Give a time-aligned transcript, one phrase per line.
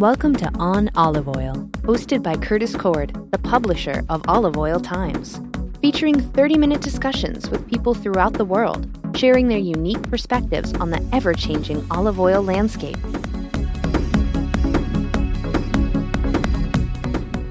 [0.00, 5.38] Welcome to On Olive Oil, hosted by Curtis Cord, the publisher of Olive Oil Times,
[5.82, 11.06] featuring 30 minute discussions with people throughout the world, sharing their unique perspectives on the
[11.12, 12.96] ever changing olive oil landscape.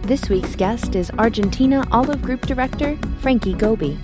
[0.02, 4.00] This week's guest is Argentina Olive Group Director Frankie Gobbee.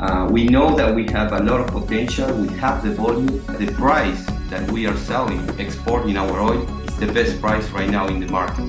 [0.00, 3.72] Uh, we know that we have a lot of potential, we have the volume, the
[3.74, 8.26] price that we are selling, exporting our oil the best price right now in the
[8.28, 8.64] market.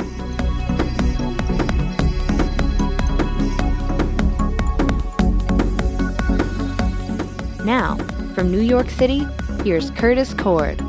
[7.64, 7.98] Now,
[8.34, 9.26] from New York City,
[9.64, 10.82] here's Curtis Cord.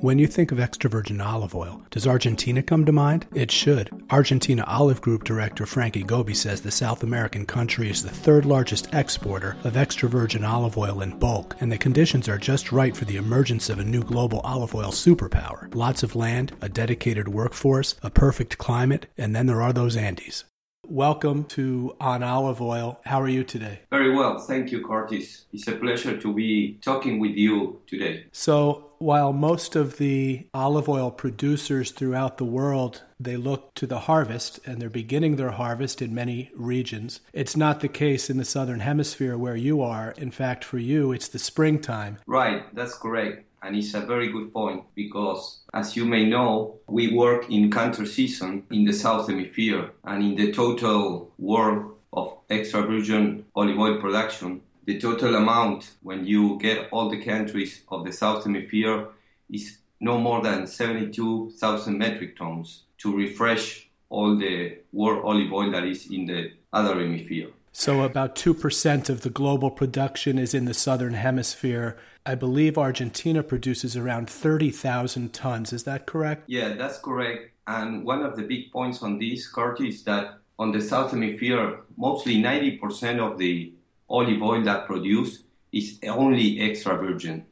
[0.00, 3.26] When you think of extra virgin olive oil, does Argentina come to mind?
[3.34, 3.90] It should.
[4.08, 8.88] Argentina Olive Group Director Frankie Gobbee says the South American country is the third largest
[8.94, 13.04] exporter of extra virgin olive oil in bulk, and the conditions are just right for
[13.04, 15.72] the emergence of a new global olive oil superpower.
[15.74, 20.44] Lots of land, a dedicated workforce, a perfect climate, and then there are those Andes.
[20.88, 23.00] Welcome to On Olive Oil.
[23.04, 23.80] How are you today?
[23.90, 25.44] Very well, thank you, Curtis.
[25.52, 28.24] It's a pleasure to be talking with you today.
[28.32, 34.00] So, while most of the olive oil producers throughout the world they look to the
[34.00, 37.20] harvest and they're beginning their harvest in many regions.
[37.32, 40.12] It's not the case in the southern hemisphere where you are.
[40.18, 42.18] In fact for you it's the springtime.
[42.26, 43.46] Right that's correct.
[43.62, 48.04] And it's a very good point because as you may know we work in counter
[48.04, 53.98] season in the south hemisphere and in the total world of extra virgin olive oil
[53.98, 59.06] production the total amount when you get all the countries of the South Hemisphere
[59.48, 65.84] is no more than 72,000 metric tons to refresh all the world olive oil that
[65.84, 67.50] is in the other hemisphere.
[67.70, 71.96] So, about 2% of the global production is in the southern hemisphere.
[72.26, 75.72] I believe Argentina produces around 30,000 tons.
[75.72, 76.42] Is that correct?
[76.48, 77.52] Yeah, that's correct.
[77.68, 81.78] And one of the big points on this, Kurt, is that on the south hemisphere,
[81.96, 83.72] mostly 90% of the
[84.10, 87.46] olive oil that produced is only extra virgin.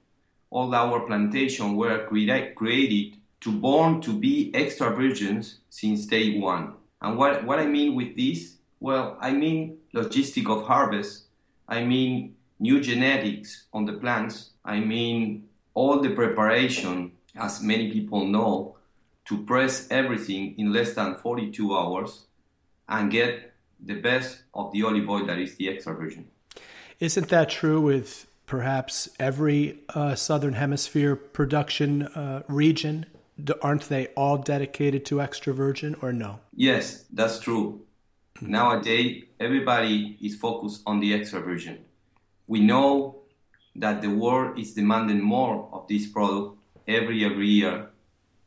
[0.51, 6.75] All our plantations were created to born to be extra virgins since day one.
[7.01, 8.57] And what, what I mean with this?
[8.81, 11.25] Well, I mean logistic of harvest.
[11.69, 14.51] I mean new genetics on the plants.
[14.65, 18.77] I mean all the preparation, as many people know,
[19.27, 22.25] to press everything in less than 42 hours
[22.89, 26.27] and get the best of the olive oil that is the extra virgin.
[27.01, 33.07] Isn't that true with perhaps every uh, Southern Hemisphere production uh, region?
[33.63, 36.41] Aren't they all dedicated to extra virgin or no?
[36.53, 37.83] Yes, that's true.
[38.41, 41.85] Nowadays, everybody is focused on the extra virgin.
[42.49, 43.21] We know
[43.77, 46.59] that the world is demanding more of this product
[46.89, 47.91] every every year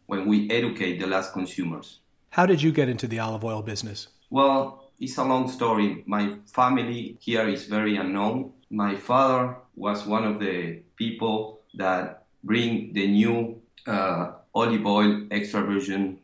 [0.07, 2.00] when we educate the last consumers.
[2.31, 4.09] How did you get into the olive oil business?
[4.29, 6.03] Well, it's a long story.
[6.06, 8.53] My family here is very unknown.
[8.69, 15.63] My father was one of the people that bring the new uh, olive oil extra
[15.63, 16.19] virgin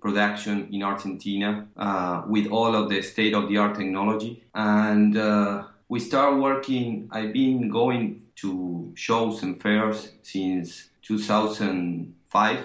[0.00, 4.44] production in Argentina uh, with all of the state of the art technology.
[4.54, 12.58] And uh, we start working, I've been going to shows and fairs since 2005.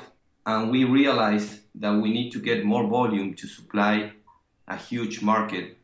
[0.45, 4.11] And we realized that we need to get more volume to supply
[4.67, 5.77] a huge market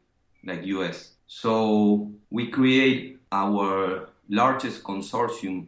[0.44, 1.13] like US.
[1.28, 5.67] So we create our largest consortium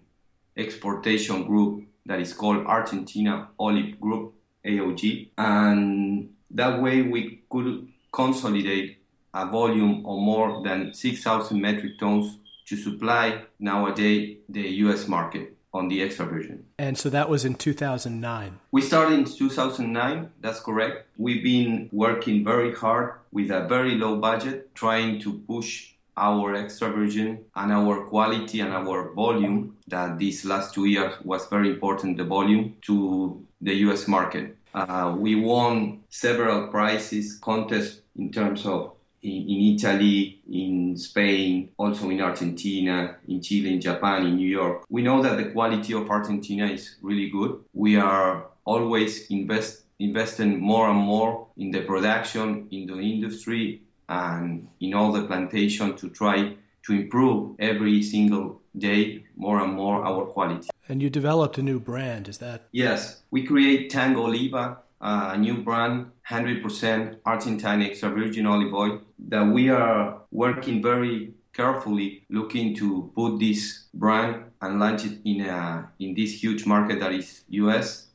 [0.58, 4.34] exportation group that is called Argentina Olive Group
[4.66, 8.98] AOG and that way we could consolidate
[9.34, 15.88] a volume of more than 6,000 metric tons to supply nowadays the US market on
[15.88, 16.66] the extra virgin.
[16.78, 18.59] And so that was in 2009.
[18.72, 21.08] We started in 2009, that's correct.
[21.18, 26.90] We've been working very hard with a very low budget, trying to push our extra
[26.90, 32.18] virgin and our quality and our volume that these last two years was very important
[32.18, 34.58] the volume to the US market.
[34.73, 42.09] Uh, we won several prizes, contests in terms of in, in Italy, in Spain, also
[42.09, 44.85] in Argentina, in Chile, in Japan, in New York.
[44.90, 47.59] We know that the quality of Argentina is really good.
[47.73, 54.68] We are always invest, investing more and more in the production, in the industry, and
[54.79, 60.26] in all the plantation to try to improve every single day more and more our
[60.26, 60.70] quality.
[60.90, 62.68] And you developed a new brand, is that?
[62.72, 69.44] Yes, we create Tango Oliva, a new brand, 100% Argentine extra virgin olive oil that
[69.44, 75.90] we are working very carefully looking to put this brand and launch it in a
[76.00, 78.08] in this huge market that is US.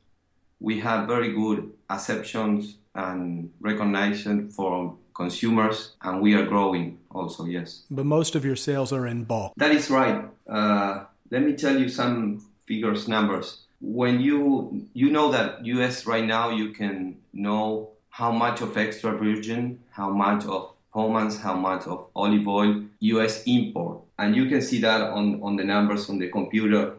[0.60, 7.44] We have very good acceptance and recognition from consumers, and we are growing also.
[7.44, 7.82] Yes.
[7.90, 9.52] But most of your sales are in bulk.
[9.56, 10.24] That is right.
[10.48, 13.65] Uh, let me tell you some figures, numbers.
[13.80, 19.16] When you you know that US right now, you can know how much of extra
[19.16, 24.00] virgin, how much of Hellmann's, how much of olive oil US import.
[24.18, 26.94] And you can see that on, on the numbers on the computer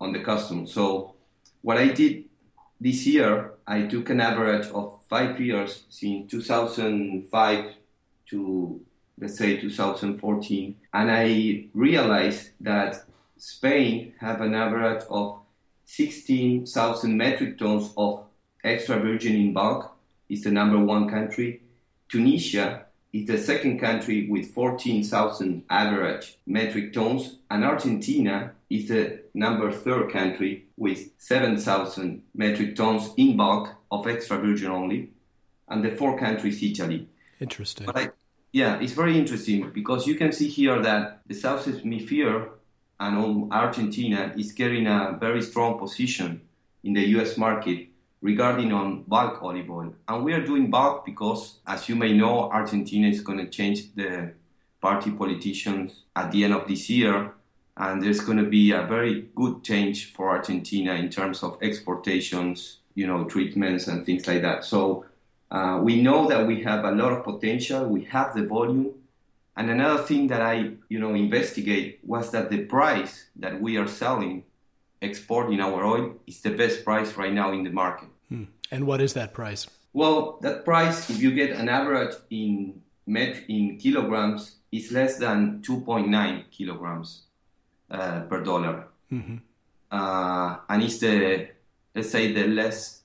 [0.00, 0.66] on the custom.
[0.66, 1.14] So
[1.62, 2.24] what I did
[2.80, 7.64] this year, I took an average of five years since 2005
[8.26, 8.80] to
[9.20, 13.04] let's say 2014, and I realized that
[13.36, 15.40] Spain have an average of
[15.88, 18.26] 16,000 metric tons of
[18.62, 19.96] extra virgin in bulk.
[20.28, 21.62] is the number one country.
[22.10, 29.72] Tunisia is the second country with 14,000 average metric tons, and Argentina is the number
[29.72, 35.10] third country with 7,000 metric tons in bulk of extra virgin only,
[35.68, 37.08] and the fourth country is Italy.
[37.40, 37.86] Interesting.
[37.86, 38.10] But I,
[38.52, 42.50] yeah, it's very interesting because you can see here that the South Hemisphere
[43.00, 46.40] and Argentina is getting a very strong position
[46.82, 47.36] in the U.S.
[47.36, 47.88] market
[48.20, 49.94] regarding on bulk olive oil.
[50.08, 53.94] And we are doing bulk because, as you may know, Argentina is going to change
[53.94, 54.32] the
[54.80, 57.32] party politicians at the end of this year.
[57.76, 62.78] And there's going to be a very good change for Argentina in terms of exportations,
[62.94, 64.64] you know, treatments and things like that.
[64.64, 65.04] So
[65.50, 67.86] uh, we know that we have a lot of potential.
[67.86, 68.94] We have the volume.
[69.58, 73.88] And another thing that I, you know, investigate was that the price that we are
[73.88, 74.44] selling
[75.02, 78.08] exporting our oil is the best price right now in the market.
[78.28, 78.44] Hmm.
[78.70, 79.66] And what is that price?
[79.92, 85.60] Well, that price, if you get an average in met in kilograms, is less than
[85.62, 87.22] 2.9 kilograms
[87.90, 88.86] uh, per dollar.
[89.10, 89.38] Mm-hmm.
[89.90, 91.48] Uh, and it's the
[91.96, 93.02] let's say the less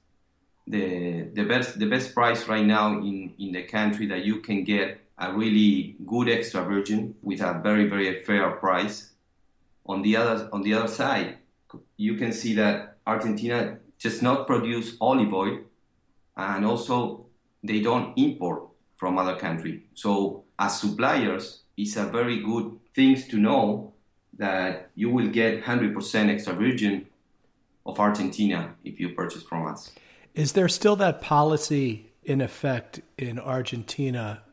[0.67, 4.63] the the best the best price right now in in the country that you can
[4.63, 9.11] get a really good extra virgin with a very very fair price.
[9.85, 11.37] On the other on the other side,
[11.97, 15.59] you can see that Argentina does not produce olive oil,
[16.37, 17.25] and also
[17.63, 18.63] they don't import
[18.95, 19.83] from other country.
[19.93, 23.93] So as suppliers, it's a very good thing to know
[24.37, 27.07] that you will get 100% extra virgin
[27.85, 29.91] of Argentina if you purchase from us.
[30.33, 34.43] Is there still that policy in effect in Argentina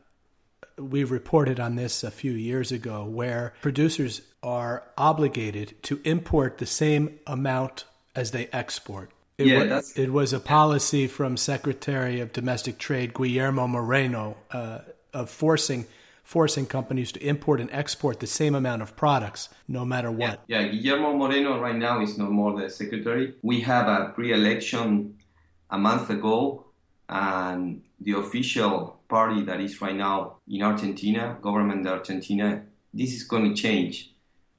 [0.77, 6.65] we reported on this a few years ago where producers are obligated to import the
[6.65, 7.85] same amount
[8.15, 9.11] as they export.
[9.37, 14.79] It, yeah, was, it was a policy from Secretary of Domestic Trade Guillermo Moreno uh,
[15.13, 15.85] of forcing
[16.23, 20.41] forcing companies to import and export the same amount of products no matter what.
[20.47, 20.81] Yeah, yeah.
[20.81, 23.33] Guillermo Moreno right now is no more the secretary.
[23.41, 25.17] We have a pre-election
[25.69, 26.67] a month ago
[27.09, 32.63] and the official party that is right now in Argentina, government of Argentina,
[32.93, 34.13] this is going to change.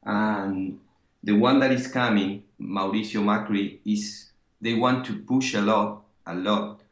[0.05, 0.79] And
[1.25, 4.31] the one that is coming, Mauricio Macri, is
[4.61, 6.82] they want to push a lot, a lot,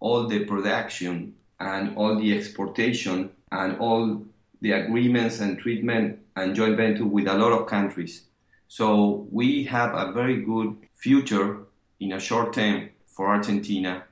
[0.00, 4.22] all the production and all the exportation and all
[4.60, 8.24] the agreements and treatment and joint venture with a lot of countries.
[8.68, 11.66] So we have a very good future
[12.00, 14.04] in a short term for Argentina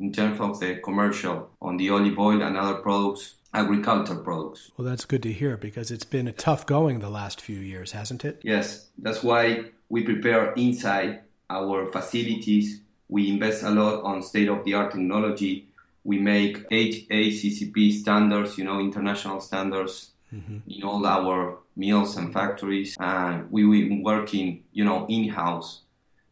[0.00, 4.70] in terms of the commercial on the olive oil and other products, agricultural products.
[4.76, 7.92] Well, that's good to hear because it's been a tough going the last few years,
[7.92, 8.40] hasn't it?
[8.42, 12.80] Yes, that's why we prepare inside our facilities.
[13.08, 15.68] We invest a lot on state of the art technology.
[16.02, 20.58] We make HACCP standards, you know, international standards mm-hmm.
[20.68, 22.96] in all our mills and factories.
[22.98, 25.82] And we will working, you know, in house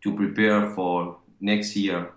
[0.03, 2.13] to prepare for next year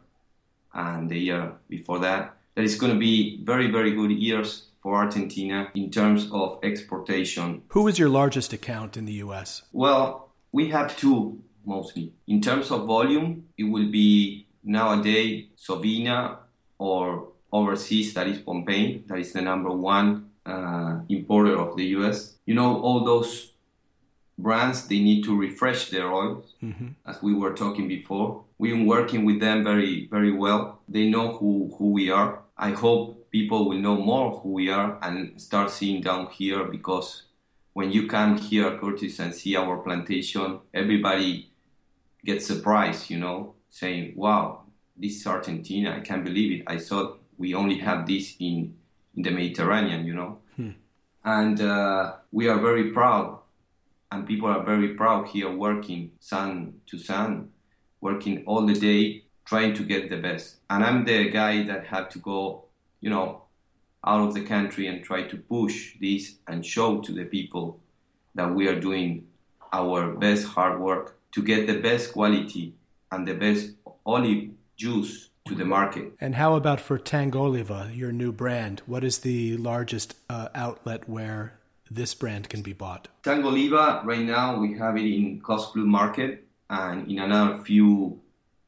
[0.75, 2.37] and the year before that.
[2.55, 7.63] That is going to be very, very good years for Argentina in terms of exportation.
[7.69, 9.63] Who is your largest account in the US?
[9.71, 12.13] Well, we have two mostly.
[12.27, 16.37] In terms of volume, it will be nowadays Sovena
[16.77, 22.35] or overseas, that is Pompeii, that is the number one uh, importer of the US.
[22.45, 23.54] You know, all those
[24.37, 26.89] brands, they need to refresh their oils, mm-hmm.
[27.05, 28.43] as we were talking before.
[28.57, 30.81] We've been working with them very, very well.
[30.87, 32.39] They know who, who we are.
[32.57, 37.23] I hope people will know more who we are and start seeing down here because
[37.73, 41.51] when you come here, Curtis, and see our plantation, everybody
[42.23, 44.61] gets surprised, you know, saying, wow,
[44.95, 45.93] this is Argentina.
[45.95, 46.63] I can't believe it.
[46.67, 48.75] I thought we only have this in,
[49.15, 50.39] in the Mediterranean, you know.
[50.55, 50.71] Hmm.
[51.25, 53.39] And uh, we are very proud,
[54.15, 57.49] and people are very proud here working sun to sun,
[57.99, 60.57] working all the day, trying to get the best.
[60.69, 62.65] And I'm the guy that had to go,
[63.01, 63.43] you know,
[64.05, 67.79] out of the country and try to push this and show to the people
[68.35, 69.27] that we are doing
[69.73, 72.73] our best hard work to get the best quality
[73.11, 73.71] and the best
[74.05, 76.13] olive juice to the market.
[76.21, 78.81] And how about for Tangoliva, your new brand?
[78.85, 83.07] What is the largest uh, outlet where this brand can be bought?
[83.23, 88.19] Tango Tangoliva, right now we have it in Cost Blue Market and in another few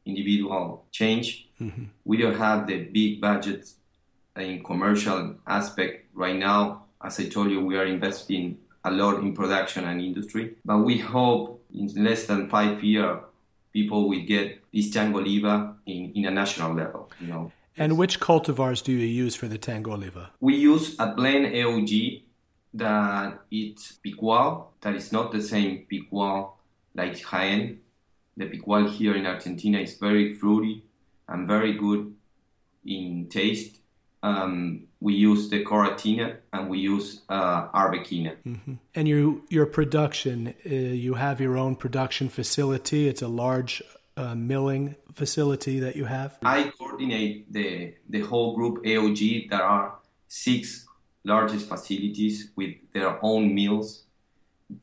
[0.06, 1.50] individual change.
[1.60, 1.86] Mm-hmm.
[2.06, 3.70] We don't have the big budget
[4.36, 6.86] in commercial aspect right now.
[7.04, 10.98] As I told you, we are investing a lot in production and industry, but we
[10.98, 13.20] hope in less than five years
[13.74, 17.52] people will get this Tango Tangoliva in, in a national level, you know.
[17.78, 20.30] And which cultivars do you use for the Tango Tangoliva?
[20.40, 22.24] We use a blend AOG
[22.74, 26.58] that it's Picual, that is not the same Picual
[26.96, 27.78] like Jaén.
[28.36, 30.84] The Picual here in Argentina is very fruity
[31.28, 32.14] and very good
[32.86, 33.80] in taste
[34.24, 38.36] um, we use the Coratina and we use uh, Arbequina.
[38.46, 38.74] Mm-hmm.
[38.96, 43.08] And your your production, uh, you have your own production facility.
[43.08, 43.82] It's a large
[44.16, 46.38] uh, milling facility that you have.
[46.44, 49.50] I coordinate the the whole group AOG.
[49.50, 49.96] There are
[50.28, 50.87] six
[51.28, 54.04] largest facilities with their own mills.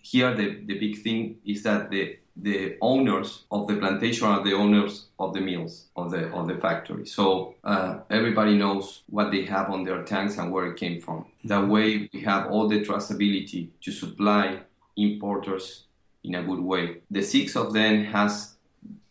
[0.02, 4.54] Here, the, the big thing is that the the owners of the plantation are the
[4.54, 7.06] owners of the mills of the of the factory.
[7.06, 11.26] So uh, everybody knows what they have on their tanks and where it came from.
[11.44, 14.60] That way, we have all the traceability to supply
[14.96, 15.84] importers
[16.24, 17.02] in a good way.
[17.10, 18.54] The six of them has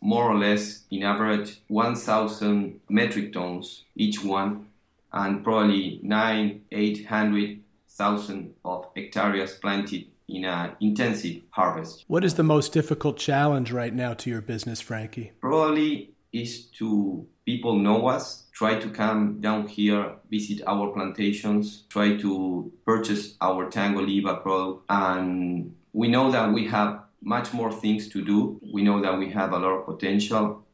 [0.02, 4.68] more or less, in average, 1,000 metric tons each one,
[5.14, 12.06] and probably nine, eight hundred thousand of hectares planted in an intensive harvest.
[12.08, 15.32] What is the most difficult challenge right now to your business, Frankie?
[15.40, 22.16] Probably is to people know us, try to come down here, visit our plantations, try
[22.18, 24.86] to purchase our Tangoliva product.
[24.90, 28.60] And we know that we have much more things to do.
[28.74, 30.66] We know that we have a lot of potential.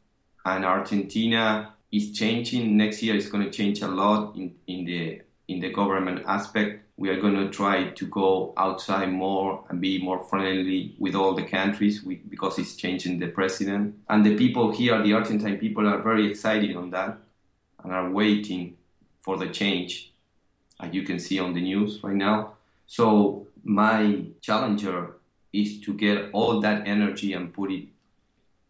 [0.45, 2.77] And Argentina is changing.
[2.77, 6.83] Next year is going to change a lot in, in the in the government aspect
[6.99, 11.33] we are going to try to go outside more and be more friendly with all
[11.33, 13.95] the countries we, because it's changing the president.
[14.09, 17.17] And the people here, the Argentine people, are very excited on that
[17.81, 18.75] and are waiting
[19.21, 20.11] for the change,
[20.81, 22.55] as you can see on the news right now.
[22.85, 25.13] So my challenger
[25.53, 27.85] is to get all that energy and put it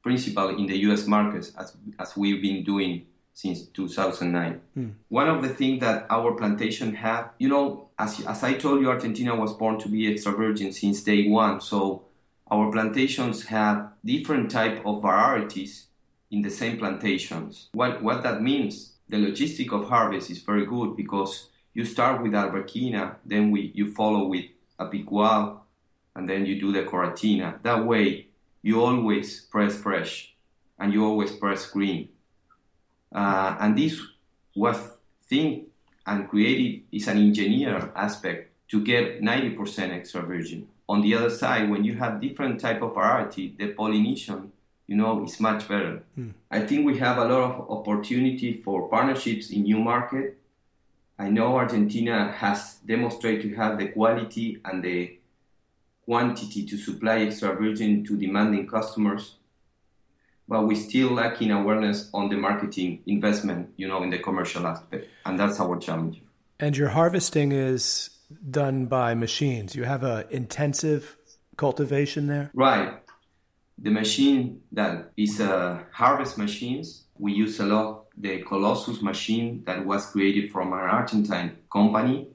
[0.01, 1.06] principally in the U.S.
[1.08, 4.62] markets as, as we've been doing since 2009.
[4.74, 4.89] Hmm.
[5.08, 8.89] One of the things that our plantation have, you know, as, as I told you,
[8.89, 11.62] Argentina was born to be extra virgin since day one.
[11.62, 12.03] So
[12.51, 15.88] our plantations have different type of varieties
[16.32, 17.70] in the same plantations.
[17.74, 22.34] What, what that means, the logistic of harvest is very good because you start with
[22.34, 24.46] Arbequina, then we, you follow with
[24.77, 25.62] a Picual,
[26.15, 27.62] and then you do the Coratina.
[27.63, 28.27] That way,
[28.62, 30.34] you always press fresh
[30.80, 32.10] and you always press green.
[33.13, 34.00] Uh, and this
[34.56, 34.78] was
[35.28, 35.68] think
[36.06, 40.68] and created is an engineer aspect to get 90% extra virgin.
[40.88, 44.51] On the other side, when you have different type of variety, the pollination,
[44.88, 46.04] you know, is much better.
[46.16, 46.30] Hmm.
[46.50, 50.38] I think we have a lot of opportunity for partnerships in new market.
[51.20, 55.19] I know Argentina has demonstrated to have the quality and the
[56.10, 59.36] quantity to supply extra virgin to demanding customers
[60.50, 65.08] but we still lacking awareness on the marketing investment, you know, in the commercial aspect,
[65.25, 66.24] and that's our challenge.
[66.60, 68.10] And your harvesting is
[68.50, 69.75] done by machines.
[69.75, 71.16] You have a intensive
[71.56, 72.98] cultivation there, right?
[73.78, 77.04] The machine that is a harvest machines.
[77.20, 82.28] We use a lot the Colossus machine that was created from an Argentine company,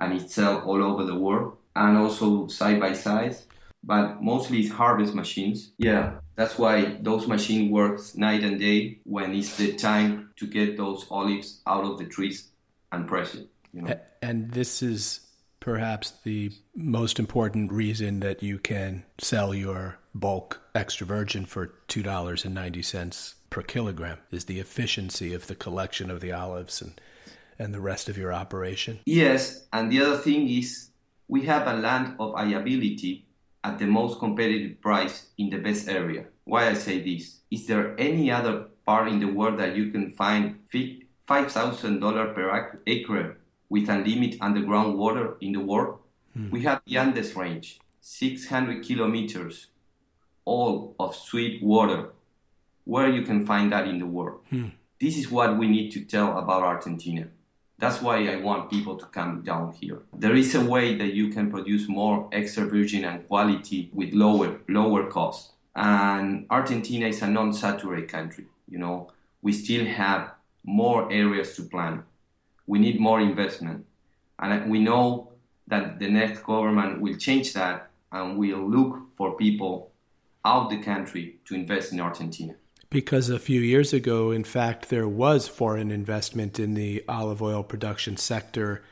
[0.00, 3.36] and it's sold all over the world, and also side by side.
[3.82, 5.72] But mostly it's harvest machines.
[5.78, 10.76] Yeah, that's why those machine works night and day when it's the time to get
[10.76, 12.48] those olives out of the trees
[12.90, 13.48] and press it.
[13.72, 14.00] You know?
[14.20, 15.20] And this is
[15.60, 22.02] perhaps the most important reason that you can sell your bulk extra virgin for two
[22.02, 26.82] dollars and ninety cents per kilogram is the efficiency of the collection of the olives
[26.82, 27.00] and
[27.60, 28.98] and the rest of your operation.
[29.04, 30.90] Yes, and the other thing is
[31.28, 33.26] we have a land of viability
[33.62, 36.24] at the most competitive price in the best area.
[36.44, 37.40] Why I say this?
[37.50, 43.36] Is there any other part in the world that you can find $5,000 per acre
[43.68, 45.98] with unlimited underground water in the world?
[46.32, 46.50] Hmm.
[46.50, 49.66] We have the Andes Range, 600 kilometers,
[50.46, 52.10] all of sweet water.
[52.84, 54.40] Where you can find that in the world.
[54.48, 54.68] Hmm.
[54.98, 57.28] This is what we need to tell about Argentina.
[57.78, 60.02] That's why I want people to come down here.
[60.12, 64.60] There is a way that you can produce more extra virgin and quality with lower
[64.68, 65.52] lower cost.
[65.76, 68.46] And Argentina is a non-saturated country.
[68.68, 70.32] You know, we still have
[70.64, 72.02] more areas to plant.
[72.66, 73.86] We need more investment.
[74.40, 75.32] And we know
[75.68, 79.92] that the next government will change that and will look for people
[80.44, 82.54] out the country to invest in Argentina.
[82.90, 87.62] Because a few years ago, in fact, there was foreign investment in the olive oil
[87.62, 88.82] production sector,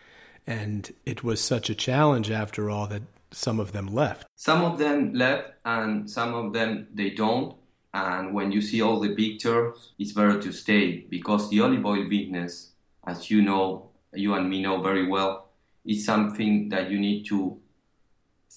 [0.47, 4.27] and it was such a challenge after all that some of them left.
[4.37, 7.57] Some of them left, and some of them they don't.
[7.95, 12.07] And when you see all the pictures, it's better to stay because the olive oil
[12.07, 12.73] business,
[13.07, 15.49] as you know, you and me know very well,
[15.87, 17.59] is something that you need to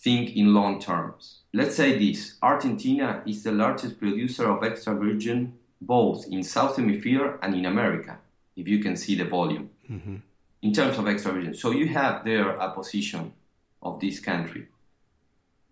[0.02, 1.40] think in long terms.
[1.54, 7.40] Let's say this Argentina is the largest producer of extra virgin both in South Hemisphere
[7.42, 8.18] and in America,
[8.56, 10.18] if you can see the volume mm-hmm.
[10.62, 11.54] in terms of extra virgin.
[11.54, 13.34] So you have there a position
[13.82, 14.68] of this country.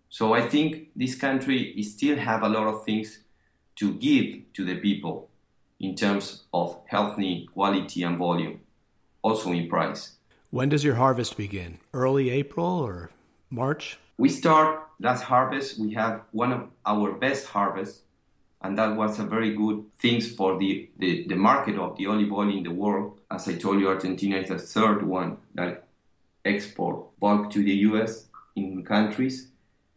[0.08, 3.20] So I think this country still have a lot of things
[3.76, 5.28] to give to the people
[5.78, 8.60] in terms of healthy quality and volume,
[9.22, 10.12] also in price.
[10.50, 11.78] When does your harvest begin?
[11.92, 13.10] Early April or
[13.50, 13.98] March?
[14.18, 15.78] We start last harvest.
[15.78, 18.02] We have one of our best harvests,
[18.60, 22.32] and that was a very good thing for the, the, the market of the olive
[22.32, 23.20] oil in the world.
[23.30, 25.86] As I told you, Argentina is the third one that
[26.44, 28.26] export bulk to the U.S.
[28.56, 29.48] in countries,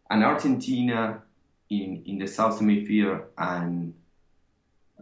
[0.09, 1.23] and Argentina
[1.71, 3.95] in, in the South Hemisphere and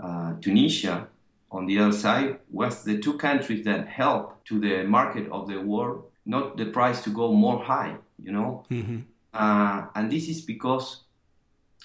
[0.01, 1.07] uh, Tunisia
[1.51, 5.59] on the other side was the two countries that helped to the market of the
[5.59, 8.63] world, not the price to go more high, you know.
[8.69, 8.99] Mm-hmm.
[9.33, 11.01] Uh, and this is because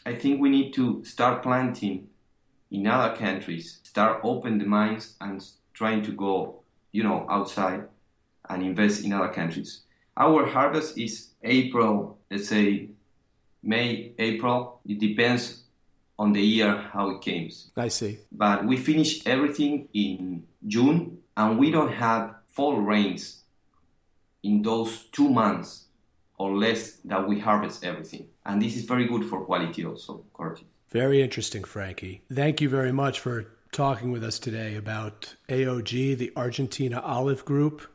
[0.05, 2.09] I think we need to start planting
[2.71, 6.61] in other countries, start open the minds and trying to go,
[6.93, 7.85] you know, outside
[8.51, 9.81] and invest in other countries.
[10.15, 12.91] Our harvest is April, let's say
[13.63, 14.81] May, April.
[14.87, 15.63] It depends
[16.19, 17.51] on the year how it came.
[17.79, 18.19] I see.
[18.31, 23.44] But we finish everything in June, and we don't have fall rains
[24.45, 25.87] in those two months
[26.39, 28.27] or less that we harvest everything.
[28.45, 30.65] And this is very good for quality also, Curtis.
[30.91, 32.23] Very interesting, Frankie.
[32.33, 37.91] Thank you very much for talking with us today about AOG, the Argentina Olive Group,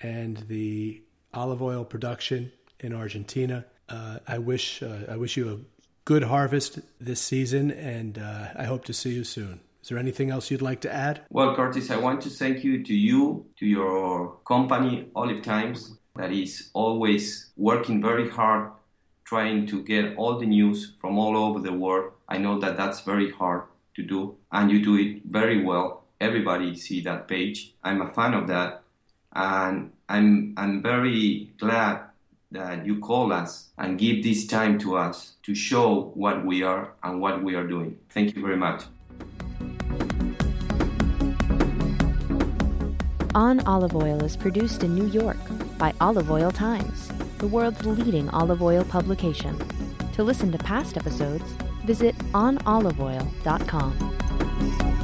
[0.00, 3.64] and the olive oil production in Argentina.
[3.88, 5.58] Uh, I wish uh, I wish you a
[6.04, 9.60] good harvest this season, and uh, I hope to see you soon.
[9.84, 11.26] Is there anything else you'd like to add?
[11.28, 16.32] Well, Curtis, I want to thank you to you, to your company, Olive Times, that
[16.32, 18.70] is always working very hard,
[19.26, 22.12] trying to get all the news from all over the world.
[22.30, 23.64] I know that that's very hard
[23.96, 26.04] to do, and you do it very well.
[26.18, 27.74] Everybody see that page.
[27.84, 28.84] I'm a fan of that,
[29.34, 32.04] and I'm I'm very glad
[32.52, 36.92] that you call us and give this time to us to show what we are
[37.02, 37.98] and what we are doing.
[38.08, 38.84] Thank you very much.
[43.34, 45.36] On Olive Oil is produced in New York
[45.76, 49.58] by Olive Oil Times, the world's leading olive oil publication.
[50.12, 51.50] To listen to past episodes,
[51.84, 55.03] visit onoliveoil.com.